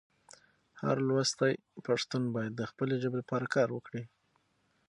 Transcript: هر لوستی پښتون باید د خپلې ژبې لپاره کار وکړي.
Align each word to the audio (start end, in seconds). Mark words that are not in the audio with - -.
هر 0.81 0.97
لوستی 1.07 1.53
پښتون 1.85 2.23
باید 2.35 2.53
د 2.55 2.61
خپلې 2.71 2.95
ژبې 3.03 3.17
لپاره 3.21 3.45
کار 3.55 3.69
وکړي. 3.73 4.03